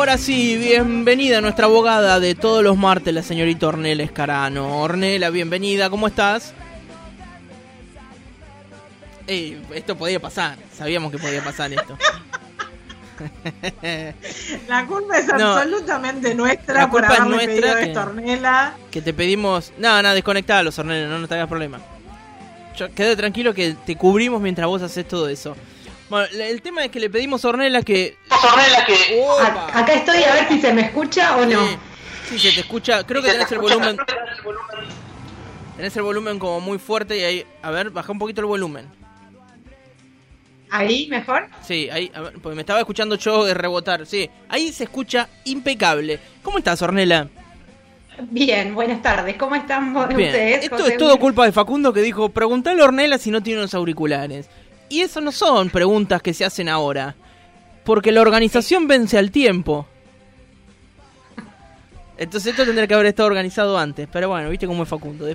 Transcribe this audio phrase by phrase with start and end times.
[0.00, 4.80] Ahora sí, bienvenida a nuestra abogada de todos los martes, la señorita Ornella Escarano.
[4.80, 6.54] Ornella, bienvenida, ¿cómo estás?
[9.26, 11.98] Ey, esto podía pasar, sabíamos que podía pasar esto.
[14.68, 18.72] La culpa es absolutamente nuestra por haberle es nuestra que, esto, Ornella.
[18.90, 19.70] Que te pedimos...
[19.76, 21.78] No, no, los Ornella, no, no te hagas problema.
[22.74, 25.54] Yo, quédate tranquilo que te cubrimos mientras vos haces todo eso.
[26.10, 28.16] Bueno, el tema es que le pedimos a Ornella que.
[28.30, 29.22] Ornella que.
[29.72, 31.60] Acá estoy a ver si se me escucha o no.
[32.28, 33.04] Sí, se te escucha.
[33.04, 33.96] Creo que tenés el volumen.
[35.76, 37.46] Tenés el volumen como muy fuerte y ahí.
[37.62, 38.86] A ver, baja un poquito el volumen.
[40.68, 41.48] ¿Ahí mejor?
[41.66, 44.04] Sí, ahí, a ver, porque me estaba escuchando yo de rebotar.
[44.04, 46.18] Sí, ahí se escucha impecable.
[46.42, 47.28] ¿Cómo estás, Ornella?
[48.22, 49.36] Bien, buenas tardes.
[49.36, 50.64] ¿Cómo están ustedes?
[50.64, 53.74] Esto es todo culpa de Facundo que dijo, preguntale a Ornella si no tiene los
[53.74, 54.48] auriculares.
[54.90, 57.14] Y eso no son preguntas que se hacen ahora.
[57.84, 59.86] Porque la organización vence al tiempo.
[62.18, 64.06] Entonces esto tendría que haber estado organizado antes.
[64.12, 65.26] Pero bueno, viste cómo es Facundo.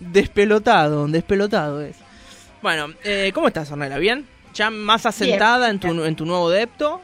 [0.00, 1.96] despelotado, despelotado es.
[2.62, 3.98] Bueno, eh, ¿cómo estás, Ornella?
[3.98, 4.26] ¿Bien?
[4.54, 7.02] ¿Ya más asentada en, tu, en tu nuevo depto?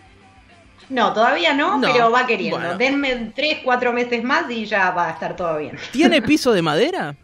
[0.88, 2.76] No, todavía no, pero va queriendo.
[2.76, 5.76] Denme tres, cuatro meses más y ya va a estar todo bien.
[5.92, 7.16] ¿Tiene piso de madera?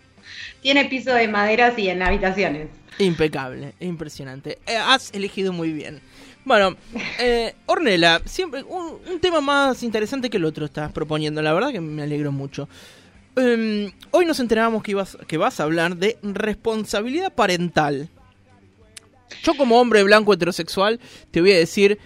[0.60, 2.68] Tiene piso de madera, sí, en habitaciones.
[2.98, 4.58] Impecable, impresionante.
[4.66, 6.00] Eh, has elegido muy bien.
[6.44, 6.76] Bueno,
[7.18, 11.42] eh, Ornella, siempre un, tema más interesante que el otro estás proponiendo.
[11.42, 12.68] La verdad que me alegro mucho.
[13.34, 18.08] Em, hoy nos enterábamos que, ibas, que vas a hablar de responsabilidad parental.
[19.42, 21.00] Yo como hombre blanco heterosexual
[21.32, 21.98] te voy a decir,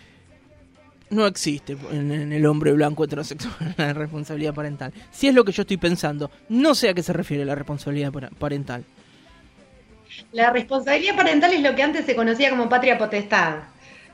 [1.10, 4.92] no existe en, en, el hombre blanco heterosexual la responsabilidad parental.
[5.12, 8.10] Si es lo que yo estoy pensando, no sé a qué se refiere la responsabilidad
[8.38, 8.84] parental.
[10.32, 13.64] La responsabilidad parental es lo que antes se conocía como patria potestad.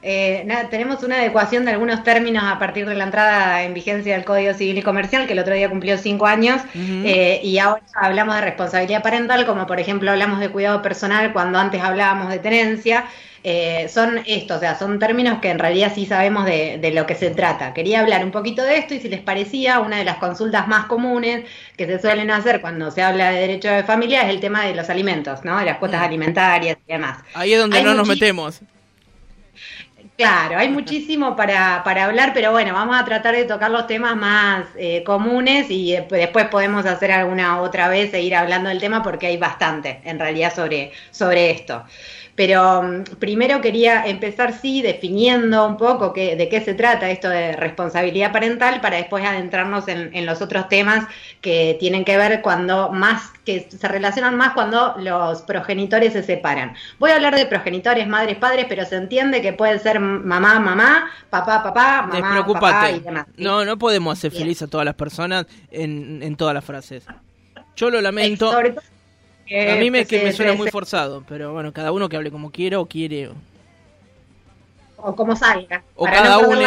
[0.09, 4.25] Eh, tenemos una adecuación de algunos términos a partir de la entrada en vigencia del
[4.25, 8.37] Código Civil y Comercial, que el otro día cumplió cinco años, eh, y ahora hablamos
[8.37, 13.07] de responsabilidad parental, como por ejemplo hablamos de cuidado personal cuando antes hablábamos de tenencia,
[13.43, 17.17] eh, son estos, o sea, son términos que en realidad sí sabemos de, lo que
[17.17, 17.75] se trata.
[17.75, 20.87] Quería hablar un poquito de esto y si les parecía, una de las consultas más
[20.87, 21.47] comunes
[21.77, 24.75] que se suelen hacer cuando se habla de derecho de familia es el tema de
[24.77, 25.59] los alimentos, ¿no?
[25.59, 26.05] De las cuotas mm.
[26.05, 27.19] alimentarias y demás.
[27.35, 28.63] Ahí es donde no nos metemos.
[30.17, 34.17] Claro, hay muchísimo para, para, hablar, pero bueno, vamos a tratar de tocar los temas
[34.17, 39.27] más eh, comunes y después podemos hacer alguna otra vez, seguir hablando del tema porque
[39.27, 41.85] hay bastante en realidad sobre, sobre esto.
[42.37, 47.57] Pero mm, primero quería empezar, sí, definiendo un poco de qué se trata esto de
[47.57, 51.07] responsabilidad parental para después adentrarnos en, los otros temas
[51.41, 56.75] que tienen que ver cuando más, que se relacionan más cuando los progenitores se separan.
[56.99, 61.11] Voy a hablar de progenitores, madres, padres, pero se entiende que pueden ser mamá, mamá,
[61.31, 63.27] papá, papá, mamá, papá y demás.
[63.37, 67.05] No, no podemos hacer feliz a todas las personas en, en todas las frases.
[67.77, 68.53] Yo lo lamento.
[69.47, 72.51] A mí me, que me suena muy forzado, pero bueno, cada uno que hable como
[72.51, 73.31] quiera o quiere.
[74.97, 75.85] O, como salga.
[75.95, 76.61] O cada uno.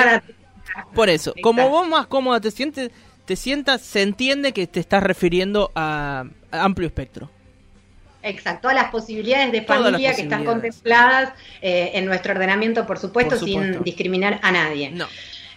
[0.93, 2.91] Por eso, como vos más cómoda te sientes,
[3.25, 7.29] te sientas, se entiende que te estás refiriendo a, amplio espectro.
[8.21, 13.37] Exacto, a las posibilidades de familia que están contempladas eh, en nuestro ordenamiento, por supuesto,
[13.37, 14.91] sin discriminar a nadie.
[14.91, 15.07] No.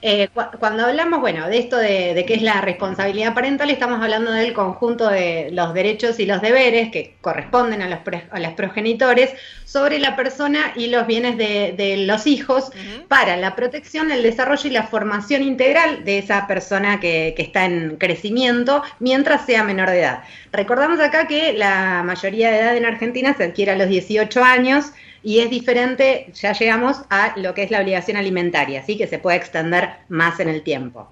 [0.05, 4.53] Eh, cuando hablamos, bueno, de esto de, qué es la responsabilidad parental, estamos hablando del
[4.53, 9.31] conjunto de los derechos y los deberes que corresponden a los, a progenitores
[9.65, 12.73] sobre la persona y los bienes de, los hijos
[13.07, 17.65] para la protección, el desarrollo y la formación integral de esa persona que, que está
[17.65, 20.25] en crecimiento mientras sea menor de edad.
[20.51, 24.93] Recordamos acá que la mayoría de edad en Argentina se adquiere a los 18 años
[25.23, 29.19] y es diferente, ya llegamos a lo que es la obligación alimentaria, así que se
[29.19, 31.09] puede extender más en el tiempo.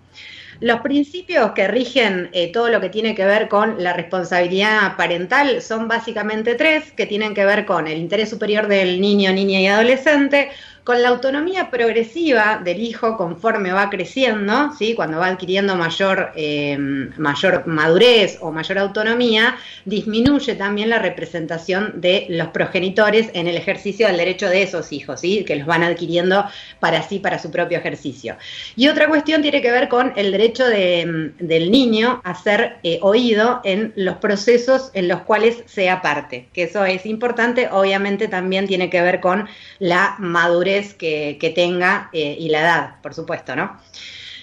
[0.61, 5.63] Los principios que rigen eh, todo lo que tiene que ver con la responsabilidad parental
[5.63, 9.67] son básicamente tres, que tienen que ver con el interés superior del niño, niña y
[9.69, 10.51] adolescente,
[10.85, 14.95] con la autonomía progresiva del hijo conforme va creciendo, ¿sí?
[14.95, 16.77] cuando va adquiriendo mayor, eh,
[17.19, 24.07] mayor madurez o mayor autonomía, disminuye también la representación de los progenitores en el ejercicio
[24.07, 25.45] del derecho de esos hijos, ¿sí?
[25.45, 26.45] que los van adquiriendo
[26.81, 28.37] para sí, para su propio ejercicio.
[28.77, 33.61] Y otra cuestión tiene que ver con el derecho del niño a ser eh, oído
[33.65, 38.89] en los procesos en los cuales sea parte, que eso es importante, obviamente también tiene
[38.89, 39.49] que ver con
[39.79, 43.79] la madurez que, tenga eh, y la edad, por supuesto, ¿no?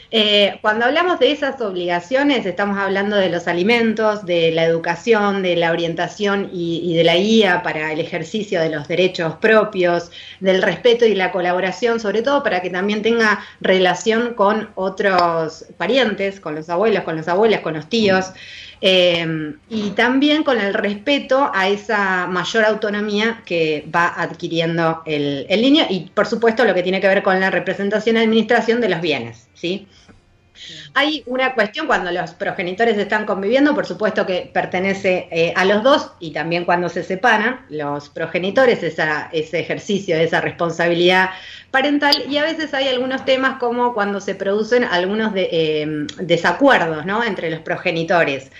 [0.09, 5.57] Eh, cuando hablamos de esas obligaciones, estamos hablando de los alimentos, de la educación, de
[5.57, 10.09] la orientación y, de la guía para el ejercicio de los derechos propios,
[10.39, 16.39] del respeto y la colaboración, sobre todo para que también tenga relación con otros parientes,
[16.39, 18.27] con los abuelos, con las abuelas, con los tíos.
[18.81, 25.61] Eh, y también con el respeto a esa mayor autonomía que va adquiriendo el, el,
[25.61, 28.89] niño y por supuesto lo que tiene que ver con la representación y administración de
[28.89, 29.87] los bienes, ¿sí?
[30.93, 35.83] Hay una cuestión cuando los progenitores están conviviendo, por supuesto que pertenece eh, a los
[35.83, 41.29] dos y también cuando se separan los progenitores, ese ejercicio de esa responsabilidad
[41.71, 47.23] parental y a veces hay algunos temas como cuando se producen algunos em, desacuerdos ¿no?
[47.23, 48.51] entre los progenitores.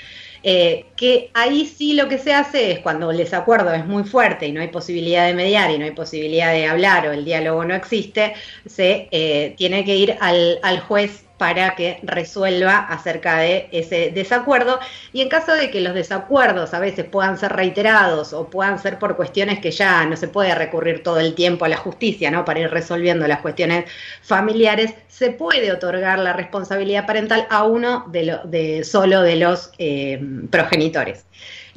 [0.44, 4.48] Eh, que ahí sí lo que se hace es cuando el desacuerdo es muy fuerte
[4.48, 7.66] y no hay posibilidad de mediar y no hay posibilidad de hablar o el diálogo
[7.66, 8.34] no existe,
[8.66, 14.80] se eh, tiene que ir al juez para que resuelva acerca de ese desacuerdo
[15.14, 19.00] y en caso de que los desacuerdos a veces puedan ser reiterados o puedan ser
[19.00, 22.46] por cuestiones que ya no se puede recurrir todo el tiempo a la justicia, ¿no?
[22.46, 23.86] Para ir resolviendo las cuestiones
[24.22, 30.20] familiares, se puede otorgar la responsabilidad parental a uno de, de solo de los eh,
[30.50, 31.26] progenitores.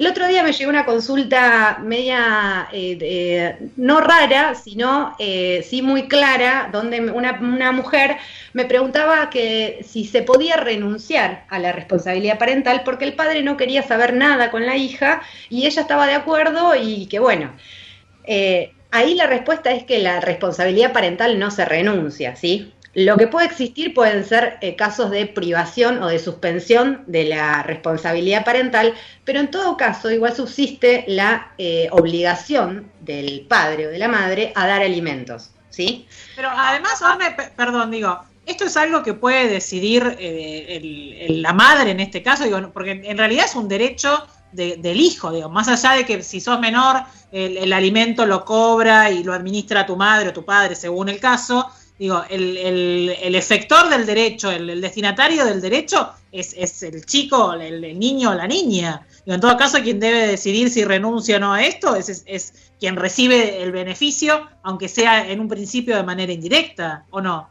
[0.01, 6.09] El otro día me llegó una consulta media, eh, no rara, sino eh, sí muy
[6.09, 8.17] clara, donde una, mujer
[8.55, 9.50] me preguntaba que
[9.85, 14.50] si se podía renunciar a la responsabilidad parental porque el padre no quería saber nada
[14.50, 17.52] con la hija y ella estaba de acuerdo y que bueno.
[18.25, 22.73] Eh, ahí la respuesta es que la responsabilidad parental no se renuncia, ¿sí?
[22.93, 27.62] Lo que puede existir pueden ser eh, casos de privación o de suspensión de la
[27.62, 28.94] responsabilidad parental,
[29.25, 34.53] pero en todo caso igual subsiste la eh, obligación del padre o de la madre
[34.56, 36.08] a dar alimentos, ¿sí?
[36.35, 37.00] Pero además,
[37.56, 42.59] perdón, digo, esto es algo que puede decidir eh, la madre en este caso, digo,
[42.73, 46.59] porque en realidad es un derecho del hijo, digo, más allá de que si sos
[46.59, 46.97] menor,
[47.31, 51.21] el, el alimento lo cobra y lo administra tu madre o tu padre según el
[51.21, 51.71] caso,
[52.01, 52.57] digo, el,
[53.23, 58.35] el, efector del derecho, el, destinatario del derecho es, es el chico, el, niño o
[58.35, 59.07] la niña.
[59.27, 62.73] Digo, en todo caso, quien debe decidir si renuncia o no a esto es, es,
[62.81, 67.51] quien recibe el beneficio, aunque sea en un principio de manera indirecta, ¿o no?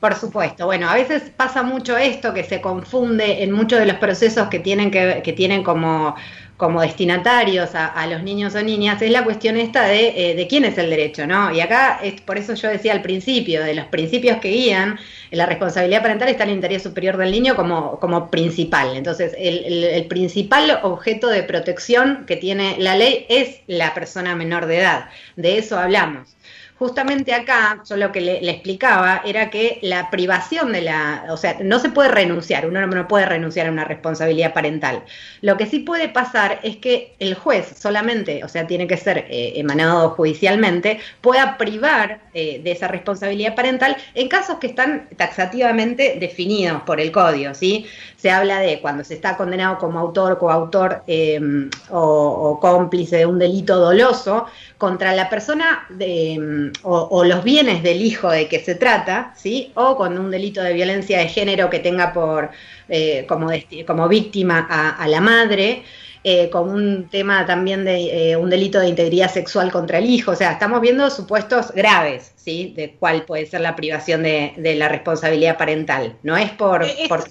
[0.00, 3.96] Por supuesto, bueno, a veces pasa mucho esto que se confunde en muchos de los
[3.96, 6.16] procesos que tienen que, que tienen como
[6.60, 10.66] como destinatarios a, los niños o niñas es la cuestión esta de, eh, de, quién
[10.66, 11.50] es el derecho, ¿no?
[11.54, 14.98] Y acá, es, por eso yo decía al principio, de los principios que guían,
[15.30, 18.94] la responsabilidad parental está el interés superior del niño como, como principal.
[18.94, 24.80] Entonces, el, principal objeto de protección que tiene la ley es la persona menor de
[24.80, 25.06] edad.
[25.36, 26.36] De eso hablamos
[26.80, 31.58] justamente acá, yo lo que le, explicaba era que la privación de la, o sea,
[31.62, 35.04] no se puede renunciar, uno no puede renunciar a una responsabilidad parental.
[35.42, 39.26] Lo que sí puede pasar es que el juez solamente, o sea, tiene que ser
[39.28, 46.16] eh, emanado judicialmente, pueda privar eh, de esa responsabilidad parental en casos que están taxativamente
[46.18, 47.84] definidos por el código, ¿sí?
[48.16, 53.26] Se habla de cuando se está condenado como autor, coautor eh, o, o cómplice de
[53.26, 54.46] un delito doloso
[54.78, 59.72] contra la persona de o, los bienes del hijo de que se trata, ¿sí?
[59.74, 62.50] o con un delito de violencia de género que tenga por,
[62.88, 63.50] eh, como,
[63.86, 65.82] como víctima a, la madre,
[66.22, 70.32] eh, con un tema también de eh, un delito de integridad sexual contra el hijo.
[70.32, 72.74] O sea, estamos viendo supuestos graves, ¿sí?
[72.76, 76.16] De cuál puede ser la privación de, la responsabilidad parental.
[76.22, 76.84] No es por...
[77.08, 77.24] por...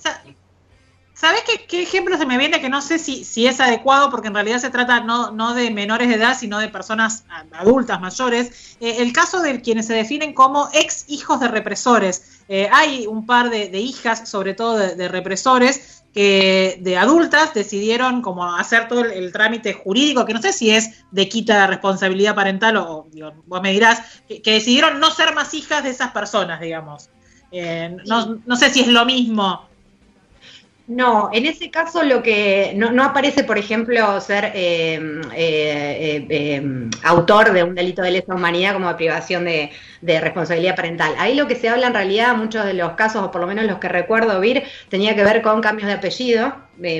[1.19, 4.35] ¿Sabes qué, ejemplo se me viene que no sé si, si es adecuado porque en
[4.35, 8.77] realidad se trata no, no de menores de edad, sino de personas adultas mayores?
[8.79, 12.39] Eh, el caso de quienes se definen como ex hijos de represores.
[12.47, 18.55] Eh, hay un par de, hijas, sobre todo de, represores, que de adultas decidieron como
[18.55, 22.77] hacer todo el, trámite jurídico, que no sé si es de quita de responsabilidad parental
[22.77, 23.09] o,
[23.45, 27.09] vos me dirás, que, decidieron no ser más hijas de esas personas, digamos.
[27.51, 29.68] Eh, no, no sé si es lo mismo
[30.89, 37.53] No, en ese caso lo que no, aparece, por ejemplo, ser eh, eh, eh, autor
[37.53, 41.13] de un delito de lesa humanidad como privación de, responsabilidad parental.
[41.19, 43.65] Ahí lo que se habla en realidad, muchos de los casos, o por lo menos
[43.65, 46.55] los que recuerdo oír, tenía que ver con cambios de apellido,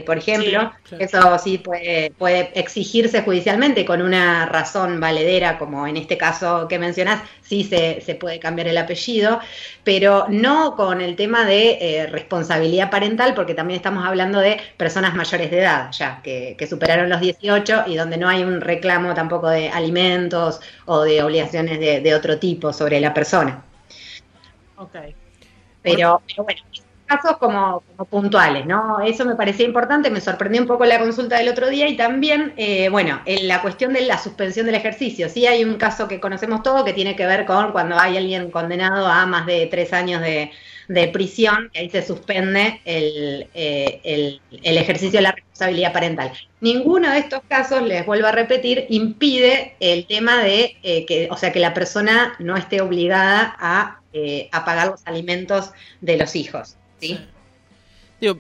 [0.06, 0.72] por ejemplo.
[0.98, 6.80] Eso sí puede, puede exigirse judicialmente con una razón valedera, como en este caso que
[6.80, 9.40] mencionás, sí se, se puede cambiar el apellido,
[9.84, 15.52] pero no con el tema de responsabilidad parental, porque también estamos hablando de personas mayores
[15.52, 19.70] de edad, ya, que, superaron los 18 y donde no hay un reclamo tampoco de
[19.70, 23.64] alimentos o de obligaciones de, otro tipo sobre la persona.
[24.78, 24.96] Ok.
[25.82, 26.62] Pero, bueno,
[27.10, 29.02] casos como, puntuales, ¿no?
[29.02, 32.54] Eso me parecía importante, me sorprendió un poco la consulta del otro día y también,
[32.56, 35.28] eh, bueno, en la cuestión de la suspensión del ejercicio.
[35.28, 38.52] Sí hay un caso que conocemos todo que tiene que ver con cuando hay alguien
[38.52, 40.52] condenado a más de tres años de,
[41.14, 46.32] prisión, que ahí se suspende el, eh, el, ejercicio de la responsabilidad parental.
[46.62, 51.38] Ninguno de estos casos, les vuelvo a repetir, impide el tema de eh, que, o
[51.38, 56.36] sea, que la persona no esté obligada a, eh, a pagar los alimentos de los
[56.36, 56.79] hijos.
[57.00, 57.20] ¿Sí?
[58.22, 58.38] Digo,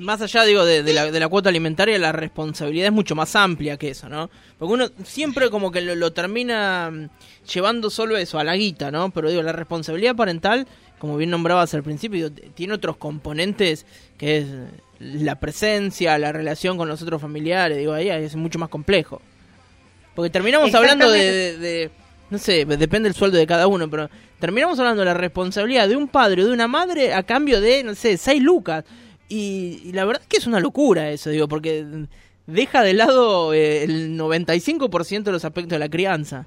[0.00, 3.36] más allá digo de, de, la, de, la, cuota alimentaria, la responsabilidad es mucho más
[3.36, 4.30] amplia que eso, ¿no?
[4.58, 7.10] Porque uno siempre como que lo, lo termina mm,
[7.52, 9.10] llevando solo eso, a la guita, ¿no?
[9.10, 10.66] Pero digo, la responsabilidad parental
[10.98, 13.86] como bien nombrabas al principio, tiene otros componentes
[14.18, 14.46] que es
[14.98, 19.22] la presencia, la relación con los otros familiares, digo, ahí es mucho más complejo.
[20.14, 21.90] Porque terminamos hablando de,
[22.30, 25.96] no sé, depende del sueldo de cada uno, pero terminamos hablando de la responsabilidad de
[25.96, 28.84] un padre o de una madre a cambio de, no sé, seis lucas.
[29.28, 32.06] Y, la verdad es que es una locura eso, digo, porque
[32.46, 36.46] deja de lado eh, el 95% de los aspectos de la crianza.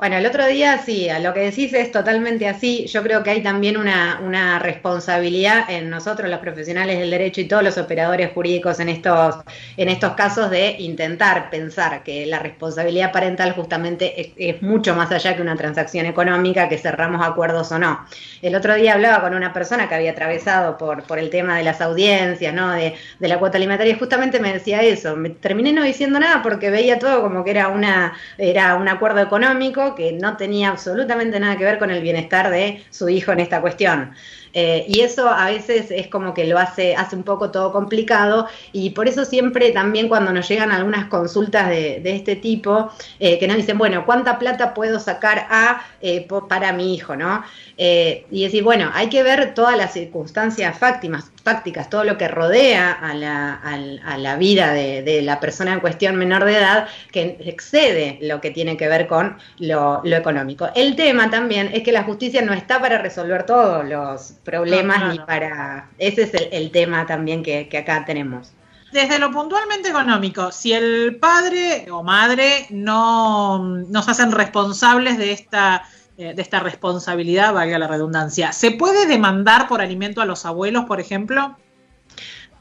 [0.00, 2.86] Bueno, el otro día sí, a lo que decís es totalmente así.
[2.86, 7.44] Yo creo que hay también una, una, responsabilidad en nosotros, los profesionales del derecho y
[7.44, 9.34] todos los operadores jurídicos en estos,
[9.76, 15.36] en estos casos de intentar pensar que la responsabilidad parental justamente es, mucho más allá
[15.36, 18.06] que una transacción económica, que cerramos acuerdos o no.
[18.40, 21.64] El otro día hablaba con una persona que había atravesado por, por el tema de
[21.64, 22.70] las audiencias, ¿no?
[22.70, 25.14] De, de la cuota alimentaria, y justamente me decía eso.
[25.14, 29.20] Me terminé no diciendo nada porque veía todo como que era una, era un acuerdo
[29.20, 33.40] económico que no tenía absolutamente nada que ver con el bienestar de su hijo en
[33.40, 34.12] esta cuestión.
[34.52, 38.48] Eh, y eso a veces es como que lo hace, hace un poco todo complicado
[38.72, 43.46] y por eso siempre también cuando nos llegan algunas consultas de, este tipo, eh, que
[43.46, 47.16] nos dicen, bueno, ¿cuánta plata puedo sacar a, eh, para mi hijo?
[47.16, 47.44] ¿no?
[47.82, 52.92] y decir, bueno, hay que ver todas las circunstancias fácticas, fácticas todo lo que rodea
[52.92, 58.18] a la, a, la vida de, la persona en cuestión menor de edad, que excede
[58.22, 60.68] lo que tiene que ver con lo, económico.
[60.74, 65.18] El tema también es que la justicia no está para resolver todos los problemas ni
[65.20, 65.88] para...
[65.98, 68.52] Ese es el, tema también que, acá tenemos.
[68.92, 75.84] Desde lo puntualmente económico, si el padre o madre no nos hacen responsables de esta
[76.20, 78.52] eh, de esta responsabilidad, valga la redundancia.
[78.52, 81.56] ¿Se puede demandar por alimento a los abuelos, por ejemplo?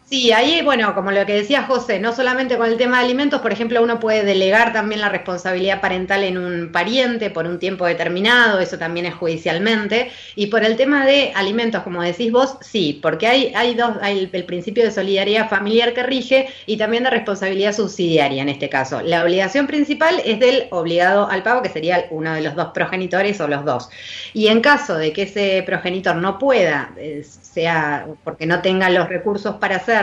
[0.09, 3.41] Sí, ahí, bueno, como lo que decía José, no solamente con el tema de alimentos,
[3.41, 7.85] por ejemplo, uno puede delegar también la responsabilidad parental en un pariente por un tiempo
[7.85, 10.09] determinado, eso también es judicialmente.
[10.35, 14.27] Y por el tema de alimentos, como decís vos, sí, porque hay, hay dos, hay
[14.33, 19.01] el, principio de solidaridad familiar que rige y también de responsabilidad subsidiaria en este caso.
[19.03, 23.39] La obligación principal es del obligado al pago, que sería uno de los dos progenitores
[23.41, 23.91] o los dos.
[24.33, 29.07] Y en caso de que ese progenitor no pueda, eh, sea porque no tenga los
[29.07, 29.98] recursos para hacer,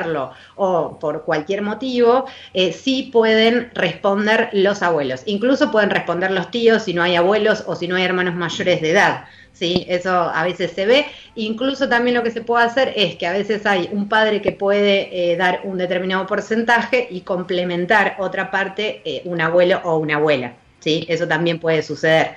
[0.57, 5.23] o por cualquier motivo, eh, sí pueden responder los abuelos.
[5.27, 8.81] Incluso pueden responder los tíos si no hay abuelos o si no hay hermanos mayores
[8.81, 9.25] de edad.
[9.53, 9.87] ¿sí?
[9.89, 11.07] Eso a veces se ve.
[11.35, 14.53] Incluso también lo que se puede hacer es que a veces hay un padre que
[14.53, 20.17] puede eh, dar un determinado porcentaje y complementar otra parte eh, un abuelo o una
[20.17, 20.55] abuela.
[20.81, 21.07] ¿sí?
[21.09, 22.37] Eso también puede suceder.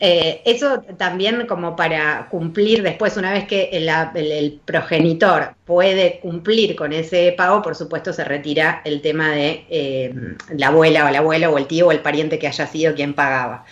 [0.00, 6.92] Eh, eso también como para cumplir después, una vez que el, progenitor puede cumplir con
[6.92, 10.14] ese pago, por supuesto se retira el tema de eh,
[10.50, 13.14] la abuela o el abuelo o el tío o el pariente que haya sido quien
[13.14, 13.64] pagaba.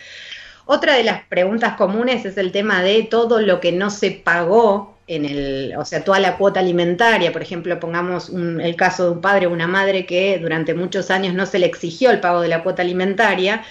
[0.64, 4.96] Otra de las preguntas comunes es el tema de todo lo que no se pagó
[5.06, 9.20] en el, o sea, toda la cuota alimentaria, por ejemplo, pongamos el caso de un
[9.20, 12.48] padre o una madre que durante muchos años no se le exigió el pago de
[12.48, 13.62] la cuota alimentaria,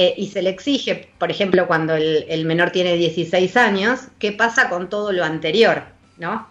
[0.00, 4.68] eh, y se le exige, por ejemplo, cuando el, menor tiene 16 años, ¿qué pasa
[4.68, 5.82] con todo lo anterior?
[6.18, 6.48] ¿no?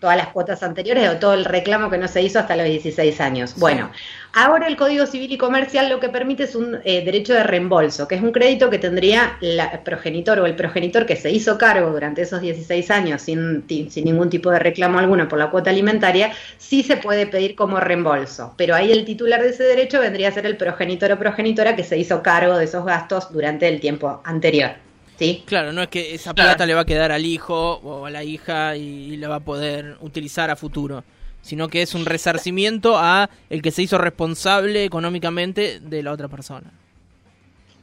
[0.00, 3.20] Todas las cuotas anteriores o todo el reclamo que no se hizo hasta los 16
[3.20, 3.54] años.
[3.58, 3.90] Bueno,
[4.32, 8.06] ahora el Código Civil y Comercial lo que permite es un eh, derecho de reembolso,
[8.06, 11.90] que es un crédito que tendría el progenitor o el progenitor que se hizo cargo
[11.90, 16.32] durante esos 16 años sin, sin ningún tipo de reclamo alguno por la cuota alimentaria,
[16.58, 18.54] sí se puede pedir como reembolso.
[18.56, 21.84] Pero ahí el titular de ese derecho vendría a ser el progenitor o progenitora que
[21.84, 24.85] se hizo cargo de esos gastos durante el tiempo anterior.
[25.18, 25.42] ¿Sí?
[25.46, 28.24] Claro, no es que esa plata le va a quedar al hijo o a la
[28.24, 31.04] hija y, la va a poder utilizar a futuro,
[31.42, 36.28] sino que es un resarcimiento a el que se hizo responsable económicamente de la otra
[36.28, 36.72] persona.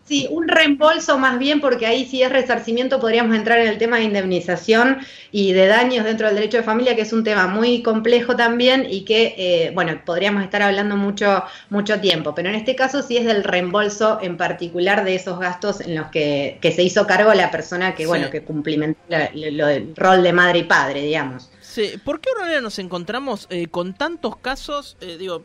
[0.05, 3.97] Sí, un reembolso más bien, porque ahí si es resarcimiento podríamos entrar en el tema
[3.97, 4.97] de indemnización
[5.31, 8.85] y de daños dentro del derecho de familia, que es un tema muy complejo también
[8.89, 12.35] y que, eh, bueno, podríamos estar hablando mucho, mucho tiempo.
[12.35, 16.07] Pero en este caso sí es del reembolso en particular de esos gastos en los
[16.07, 20.63] que, se hizo cargo la persona que, bueno, que cumplimentó el rol de madre y
[20.63, 21.49] padre, digamos.
[21.61, 24.97] Sí, ¿por qué ahora nos encontramos eh, con tantos casos?
[25.01, 25.43] Eh, digo,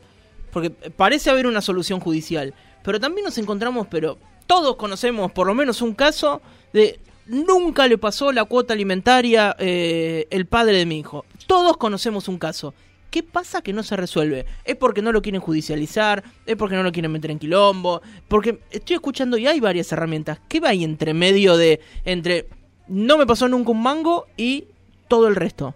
[0.51, 5.55] porque parece haber una solución judicial, pero también nos encontramos, pero todos conocemos por lo
[5.55, 6.41] menos un caso
[6.73, 11.27] de nunca le pasó la cuota alimentaria eh, el padre de mi hijo.
[11.47, 12.75] Todos conocemos un caso.
[13.11, 14.47] ¿Qué pasa que no se resuelve?
[14.65, 16.25] ¿Es porque no lo quieren judicializar?
[16.47, 18.01] ¿Es porque no lo quieren meter en quilombo?
[18.27, 20.41] Porque estoy escuchando y hay varias herramientas.
[20.49, 22.49] ¿Qué va ahí entre medio de entre
[22.89, 24.65] no me pasó nunca un mango y
[25.09, 25.75] todo el resto?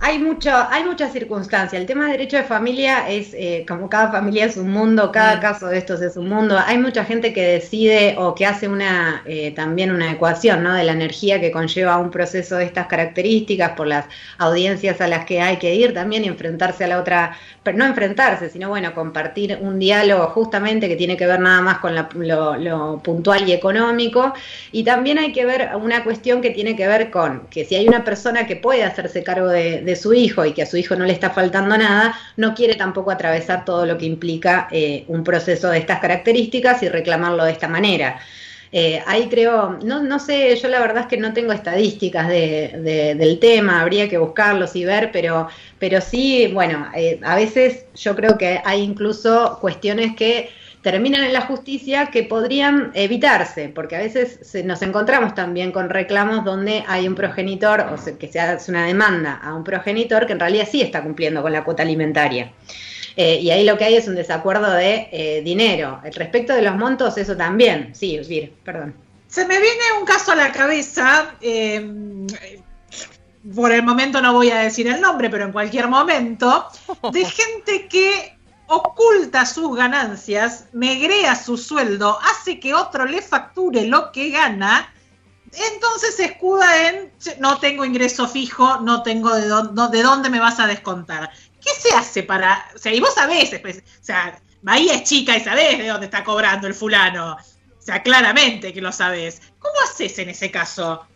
[0.00, 1.80] Hay mucho, hay muchas circunstancias.
[1.80, 5.36] El tema de derecho de familia es eh, como cada familia es un mundo, cada
[5.36, 5.40] mm.
[5.40, 6.56] caso de estos es un mundo.
[6.56, 10.72] Hay mucha gente que decide o que hace una eh, también una ecuación, ¿no?
[10.72, 14.06] De la energía que conlleva un proceso de estas características por las
[14.38, 17.84] audiencias a las que hay que ir también y enfrentarse a la otra, pero no
[17.84, 23.00] enfrentarse, sino bueno compartir un diálogo justamente que tiene que ver nada más con lo,
[23.02, 24.32] puntual y económico.
[24.70, 27.88] Y también hay que ver una cuestión que tiene que ver con que si hay
[27.88, 30.94] una persona que puede hacerse cargo de de su hijo y que a su hijo
[30.96, 35.24] no le está faltando nada, no quiere tampoco atravesar todo lo que implica eh, un
[35.24, 38.20] proceso de estas características y reclamarlo de esta manera.
[38.70, 43.14] Eh, ahí creo, no, no sé, yo la verdad es que no tengo estadísticas de,
[43.16, 48.14] del tema, habría que buscarlos y ver, pero, pero sí, bueno, eh, a veces yo
[48.14, 50.50] creo que hay incluso cuestiones que
[50.82, 56.44] terminan en la justicia que podrían evitarse, porque a veces nos encontramos también con reclamos
[56.44, 60.40] donde hay un progenitor, o que se hace una demanda a un progenitor que en
[60.40, 62.52] realidad sí está cumpliendo con la cuota alimentaria.
[63.16, 66.00] Eh, y ahí lo que hay es un desacuerdo de eh, dinero.
[66.14, 67.90] Respecto de los montos, eso también.
[67.92, 68.94] Sí, Vir, perdón.
[69.26, 71.34] Se me viene un caso a la cabeza.
[71.40, 72.28] Em,
[73.56, 76.66] por el momento no voy a decir el nombre, pero en cualquier momento,
[77.12, 78.37] de gente que
[78.68, 84.92] oculta sus ganancias, negrea su sueldo, hace que otro le facture lo que gana,
[85.52, 90.60] entonces se escuda en no tengo ingreso fijo, no tengo de, de dónde me vas
[90.60, 91.30] a descontar.
[91.60, 92.66] ¿Qué se hace para.?
[92.74, 96.06] O sea, y vos sabés, pues, o sea, Bahía es chica y sabés de dónde
[96.06, 97.32] está cobrando el fulano.
[97.32, 99.40] O sea, claramente que lo sabés.
[99.58, 101.06] ¿Cómo haces en ese caso?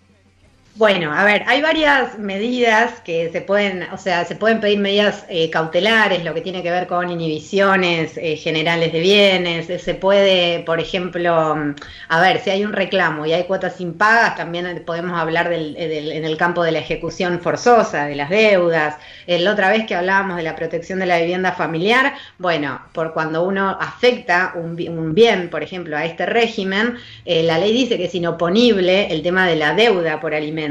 [0.74, 5.26] Bueno, a ver, hay varias medidas que se pueden, o sea, se pueden pedir medidas
[5.28, 9.94] eh, cautelares, lo que tiene que ver con inhibiciones eh, generales de bienes, eh, se
[9.94, 11.74] puede, por ejemplo, mm,
[12.08, 16.24] a ver, si hay un reclamo y hay cuotas impagas, también podemos hablar del, en
[16.24, 18.96] el campo de la ejecución forzosa, de las deudas.
[19.26, 23.42] la otra vez que hablábamos de la protección de la vivienda familiar, bueno, por cuando
[23.44, 28.14] uno afecta un, un bien, por ejemplo, a este régimen, la ley dice que es
[28.14, 30.61] inoponible el tema de la deuda por alimentos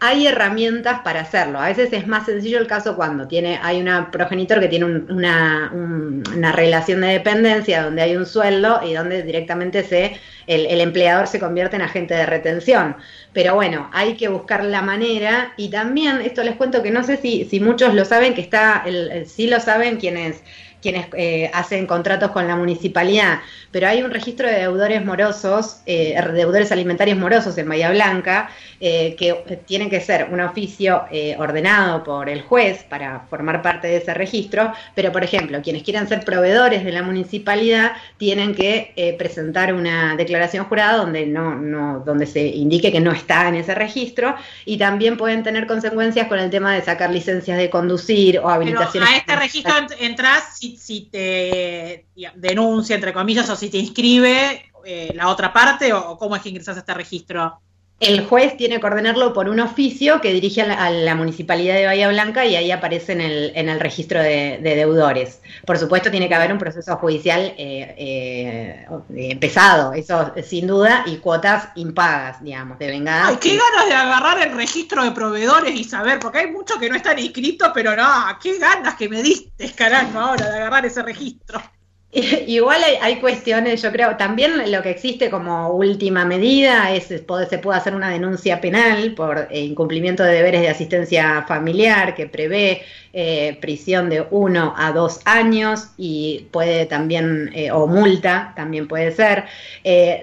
[0.00, 1.60] hay herramientas para hacerlo.
[1.60, 5.70] A veces es más sencillo el caso cuando tiene, hay una progenitor que tiene una,
[5.72, 10.18] una, relación de dependencia donde hay un sueldo y donde directamente se,
[10.50, 12.96] el, empleador se convierte en agente de retención.
[13.32, 17.16] Pero bueno, hay que buscar la manera y también, esto les cuento que no sé
[17.16, 20.42] si, muchos lo saben, que está, el, sí lo saben quienes
[20.80, 26.18] quienes eh, hacen contratos con la municipalidad, pero hay un registro de deudores morosos, eh,
[26.32, 31.04] deudores alimentarios morosos en Bahía Blanca, eh, que tiene que ser un oficio
[31.38, 36.08] ordenado por el juez para formar parte de ese registro, pero por ejemplo, quienes quieran
[36.08, 42.26] ser proveedores de la municipalidad tienen que presentar una declaración jurada donde no, no, donde
[42.26, 46.50] se indique que no está en ese registro y también pueden tener consecuencias con el
[46.50, 49.08] tema de sacar licencias de conducir o habilitaciones.
[49.08, 54.70] Pero a este registro entras si, si te denuncia, entre comillas, o si te inscribe
[55.14, 57.60] la otra parte, o cómo es que ingresas a este registro.
[58.00, 62.08] El juez tiene que ordenarlo por un oficio que dirige a la, municipalidad de Bahía
[62.08, 65.42] Blanca y ahí aparece en el, en el registro de, deudores.
[65.66, 71.18] Por supuesto, tiene que haber un proceso judicial eh, eh, pesado, eso sin duda, y
[71.18, 73.28] cuotas impagas, digamos, de venganza.
[73.28, 76.88] Ay, qué ganas de agarrar el registro de proveedores y saber, porque hay muchos que
[76.88, 78.04] no están inscritos, pero no,
[78.42, 81.60] qué ganas que me diste, carajo, ahora de agarrar ese registro.
[82.48, 87.46] Igual hay, cuestiones, yo creo, también lo que existe como última medida es se puede
[87.78, 93.58] hacer una denuncia penal por eh, incumplimiento de deberes de asistencia familiar que prevé eh,
[93.60, 99.44] prisión de uno a dos años y puede también, eh, o multa también puede ser.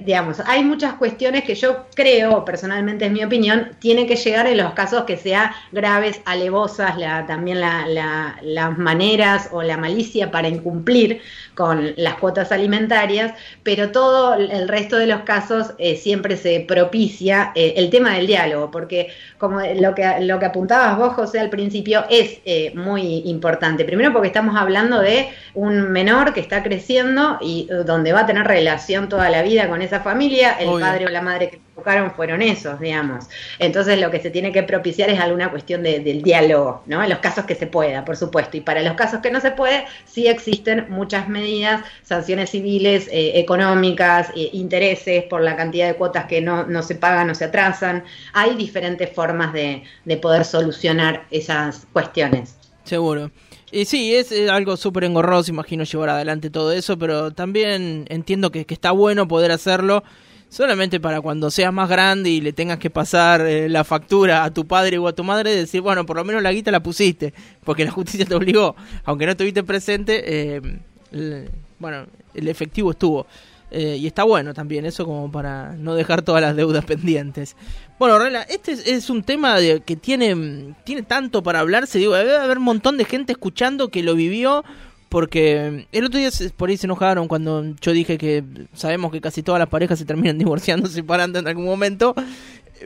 [0.04, 4.58] Digamos, hay muchas cuestiones que yo creo, personalmente es mi opinión, tiene que llegar en
[4.58, 11.22] los casos que sean graves, alevosas, la, también las maneras o la malicia para incumplir
[11.56, 17.90] con las cuotas alimentarias, pero todo el resto de los casos siempre se propicia el
[17.90, 22.40] tema del diálogo, porque como lo que, lo que apuntabas vos, José, al principio, es
[22.76, 23.86] muy importante.
[23.86, 28.26] Primero porque estamos hablando de un menor que está creciendo y uh, donde va a
[28.26, 31.67] tener relación toda la vida con esa familia, el padre o la madre que
[32.16, 33.26] fueron esos, digamos.
[33.60, 37.04] Entonces lo que se tiene que propiciar es alguna cuestión del diálogo, ¿no?
[37.04, 38.58] En los casos que se pueda, por supuesto.
[38.58, 43.40] Y para los casos que no se puede, sí existen muchas medidas, sanciones civiles, eh,
[43.40, 47.46] económicas, eh, intereses por la cantidad de cuotas que no, no se pagan o se
[47.46, 48.04] atrasan.
[48.34, 52.56] Hay diferentes formas de, de poder solucionar esas cuestiones.
[52.84, 53.32] Seguro.
[53.72, 58.66] Y sí, es algo súper engorroso, imagino llevar adelante todo eso, pero también entiendo que,
[58.70, 60.04] está bueno poder hacerlo
[60.50, 64.54] solamente para cuando seas más grande y le tengas que pasar eh, la factura a
[64.54, 67.34] tu padre o a tu madre, decir, bueno, por lo menos la guita la pusiste,
[67.64, 73.28] porque la justicia te obligó, aunque no estuviste presente, eh, bueno, el efectivo estuvo.
[73.70, 77.58] Eh, y está bueno también eso como para no dejar todas las deudas pendientes.
[78.00, 82.00] Bueno, Rela, este es, un tema de, que tiene, tiene tanto para hablarse.
[82.00, 84.64] Digo, debe haber un montón de gente escuchando que lo vivió.
[85.10, 88.44] Porque el otro día por ahí se enojaron cuando yo dije que
[88.74, 92.14] sabemos que casi todas las parejas se terminan divorciando, separando en algún momento.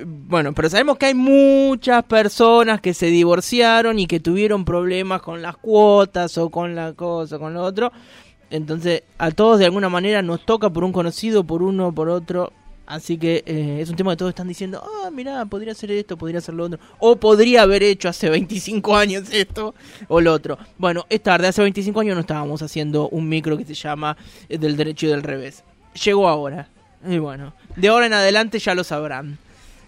[0.06, 5.42] Bueno, pero sabemos que hay muchas personas que se divorciaron y que tuvieron problemas con
[5.42, 7.92] las cuotas o con la cosa, con lo otro.
[8.50, 12.54] Entonces, a todos de alguna manera nos toca por un conocido, por uno, por otro.
[12.92, 16.18] Así que eh, es un tema que todos están diciendo, ah, mira, podría ser esto,
[16.18, 16.78] podría ser lo otro.
[17.00, 19.74] O podría haber hecho hace 25 años esto
[20.10, 20.58] o lo otro.
[20.78, 24.18] Bueno, es tarde, hace 25 años no estábamos haciendo un micro que se llama
[24.50, 25.64] eh, del derecho y del revés.
[26.04, 26.68] Llegó ahora.
[27.08, 29.38] Y bueno, de ahora en adelante ya lo sabrán.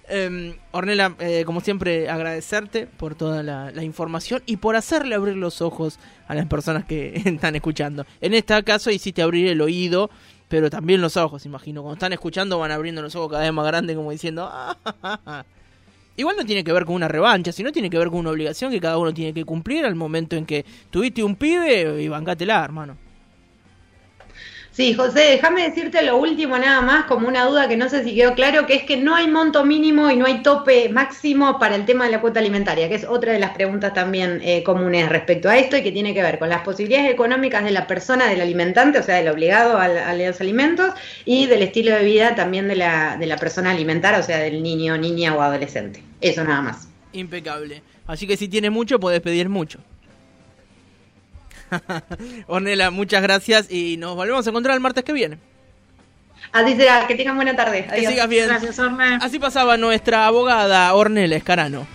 [0.10, 5.62] Eh, Ornella, eh, como siempre, agradecerte por toda la, información y por hacerle abrir los
[5.62, 8.06] ojos a las personas que están escuchando.
[8.22, 10.10] En este caso hiciste abrir el oído,
[10.54, 11.82] pero también los ojos, imagino.
[11.82, 14.48] Cuando están escuchando van abriendo los ojos cada vez más grandes como diciendo...
[14.52, 15.44] Ah,
[16.16, 18.70] Igual no tiene que ver con una revancha, sino tiene que ver con una obligación
[18.70, 22.64] que cada uno tiene que cumplir al momento en que tuviste un pibe y bancátela,
[22.64, 22.96] hermano.
[24.74, 28.16] Sí, José, déjame decirte lo último nada más, como una duda que no sé si
[28.16, 31.76] quedó claro, que es que no hay monto mínimo y no hay tope máximo para
[31.76, 35.10] el tema de la cuota alimentaria, que es otra de las preguntas también eh, comunes
[35.10, 38.26] respecto a esto y que tiene que ver con las posibilidades económicas de la persona,
[38.26, 40.92] del alimentante, o sea, del obligado a, los alimentos,
[41.24, 44.64] y del estilo de vida también de la, de la persona alimentar, o sea, del
[44.64, 46.02] niño, niña o adolescente.
[46.20, 46.88] Eso nada más.
[47.12, 47.84] Impecable.
[48.08, 49.82] Así que si tiene mucho, puedes pedir mucho.
[52.48, 55.38] Ornela, muchas gracias y nos volvemos a encontrar el martes que viene.
[56.52, 57.88] Así será, que tengan buena tarde.
[57.94, 58.48] Que sigas bien.
[58.48, 59.18] Gracias, Orne.
[59.22, 61.88] Así pasaba nuestra abogada Ornela Escarano.